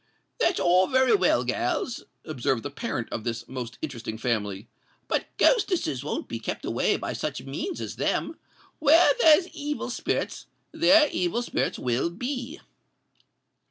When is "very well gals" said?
0.87-2.05